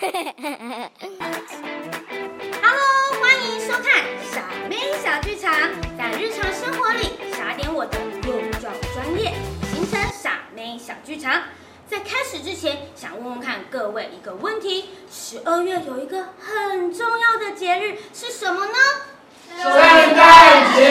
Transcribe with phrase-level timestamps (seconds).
[0.00, 0.08] Hello，
[3.20, 5.52] 欢迎收看傻妹小剧场，
[5.98, 9.34] 在日常生活里傻点我的幼教专业，
[9.70, 11.42] 形成傻妹小剧场。
[11.86, 18.72] 在开始之前，想问问看各位一个问题：十二月有一个很重要的节日是什么呢？
[19.58, 19.70] 圣
[20.16, 20.82] 诞节。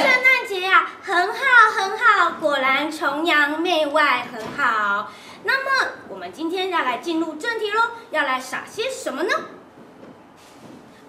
[0.00, 1.38] 圣诞节呀、很好
[1.76, 5.12] 很好，果然崇洋媚外，很好。
[5.44, 9.30] 那么我们今天要来进入正题喽，要来撒些什么呢？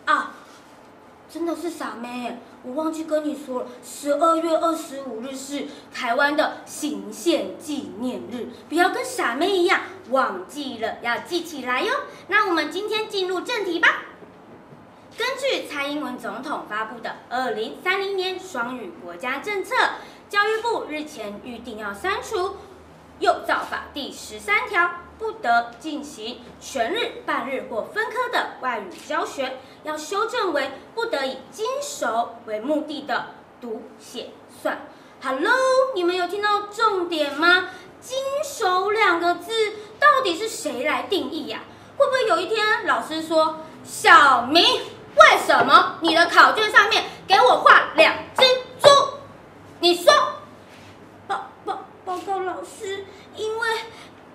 [0.06, 0.34] 啊，
[1.30, 11.94] 真的是傻妹，我忘记跟你说了，十二月二十五日是台湾的行宪纪念日，不要跟傻妹一样忘记了，要记起来哟。
[12.30, 14.06] 那我们今天进入正题吧。
[15.18, 19.76] 根据蔡英文总统发布的二零三零年双语国家政策，
[20.30, 22.38] 教育部日前预定要删除
[23.20, 33.28] 《幼造法》第十三条，不得进行全日、半日或分科的外语教学，要修正为不得以经熟为目的的
[33.60, 34.30] 读写
[34.62, 34.80] 算。
[35.22, 35.52] Hello，
[35.96, 37.70] 你们有听到重点吗？
[38.00, 39.52] 经熟两个字
[40.00, 41.60] 到底是谁来定义呀、
[41.98, 44.64] 会不会有一天老师说小明？
[44.64, 48.44] 为什么你的考卷上面给我画两只
[48.80, 48.88] 猪？
[49.82, 50.14] 你说，
[51.28, 53.68] 报报报告老师，因为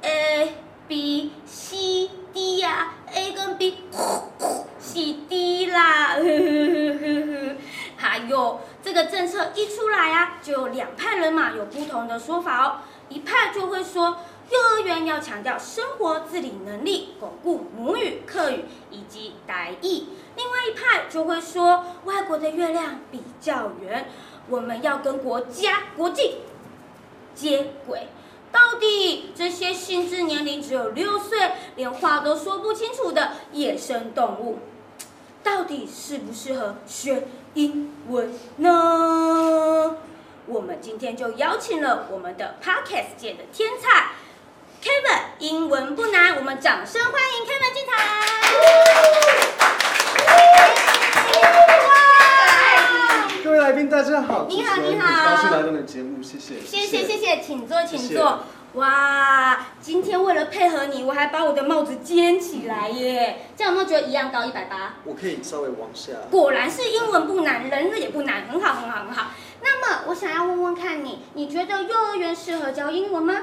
[0.02, 3.78] A B C D 呀、a 跟 B
[4.78, 4.94] 是
[5.28, 6.16] D 啦，
[7.96, 12.78] 还有这个政策一出来啊，就有两派人马有不同的说法哦。
[13.10, 14.16] 一派就会说，
[14.48, 20.04] 幼儿园要强调生活自理能力，巩固母语、客语以及台语。
[20.36, 24.08] 另外一派就会说，外国的月亮比较圆，
[24.48, 26.36] 我们要跟国家、国际
[27.34, 28.08] 接轨。
[28.50, 34.60] 到底这些心智年龄只有六岁，连话都说不清楚的野生动物，
[35.42, 38.83] 到底适不适合学英文呢？
[40.80, 44.08] 今天就邀请了我们的 Podcast 界的天才
[44.82, 47.92] Kevin，英文不难，我们掌声欢迎 Kevin 进台。
[53.42, 54.46] 各位来宾，大家好！
[54.48, 56.60] 你好你好很高兴来到你的节目，谢谢。
[56.60, 58.40] 谢谢谢谢，请坐请坐。
[58.74, 59.43] 哇，
[59.84, 64.94] 今天为了配合你，我还把我的帽子尖起来耶，这样有没有觉得一样高一百八？
[65.04, 66.12] 我可以稍微往下。
[66.30, 69.32] 果然是英文不难，人也不难，很好很好很好。
[69.60, 73.42] 那么我想要问问看你，你觉得幼儿园适合教英文吗？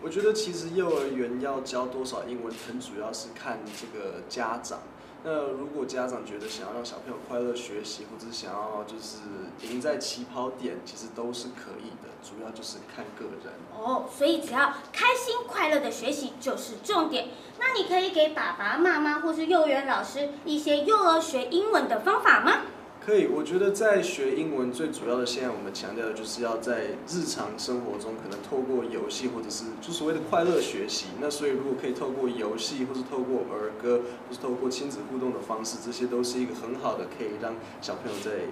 [0.00, 4.78] 我觉得其实幼儿园要教多少英文，很主要是看这个家长。
[5.26, 9.20] 那如果家长觉得想要让小朋友快乐学习，或者想要就是
[9.66, 13.54] 赢在起跑点，其实都是可以的，主要就是看个人。
[13.74, 17.28] 哦，所以只要开心快乐的学习就是重点。
[17.58, 22.58] 那你可以给爸爸妈妈或是幼儿园老师一些幼儿学英文的方法吗？
[23.04, 31.08] 可以，我觉得在学英文最主要的，现在我们强调的就是要在日常生活中，可能透过游戏或者是就所谓的快乐学习。
[31.20, 38.48] 那所以如果可以透过游戏，或是透过儿歌，或是透过亲子互动的方式，这些都是一个很好的可以让小朋友在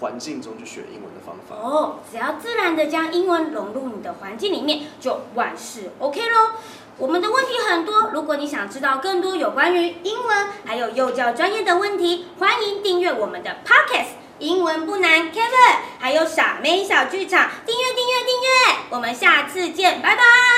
[0.00, 1.54] 环境中去学英文的方法。
[1.54, 6.50] 哦，只要自然的将英文融入你的环境里面，就万事 OK 喽。
[6.98, 14.18] 我们的问题很多，如果你想知道更多有关于英文还有幼教专业的问题，欢迎订阅我们的 Podcast。
[14.38, 20.49] 英文不难，Kevin，还有傻妹小剧场，订阅订阅订阅，我们下次见，拜拜。